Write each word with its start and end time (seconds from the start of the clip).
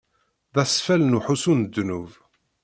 D 0.53 0.55
asfel 0.63 1.01
n 1.05 1.17
uḥussu 1.17 1.53
n 1.55 1.61
ddnub. 1.63 2.09